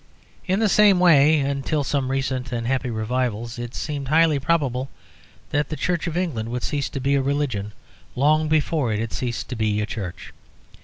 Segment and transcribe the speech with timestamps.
[0.47, 4.89] In the same way (until some recent and happy revivals) it seemed highly probable
[5.51, 7.71] that the Church of England would cease to be a religion
[8.15, 10.33] long before it had ceased to be a Church.